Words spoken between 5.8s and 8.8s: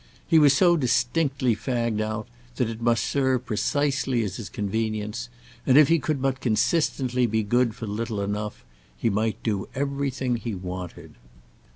he could but consistently be good for little enough